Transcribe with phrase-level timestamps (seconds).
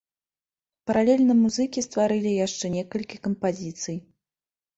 [0.91, 3.97] Паралельна музыкі стварылі яшчэ некалькі кампазіцый.